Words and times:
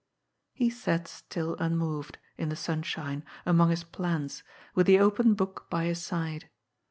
'^ 0.01 0.03
He 0.51 0.71
sat 0.71 1.07
still 1.07 1.55
unmoved, 1.59 2.17
in 2.35 2.49
the 2.49 2.55
sunshine, 2.55 3.23
among 3.45 3.69
his 3.69 3.83
plants, 3.83 4.41
with 4.73 4.87
the 4.87 4.97
open 4.97 5.35
book 5.35 5.67
by 5.69 5.83
his 5.83 6.01
side. 6.01 6.49